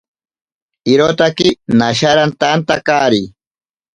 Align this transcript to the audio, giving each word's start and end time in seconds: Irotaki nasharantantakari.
Irotaki 0.93 1.49
nasharantantakari. 1.81 3.23